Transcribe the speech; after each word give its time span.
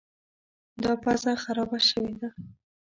دا 0.83 0.93
پزه 1.03 1.31
خرابه 1.43 1.79
شوې 1.89 2.13
ده. 2.21 2.29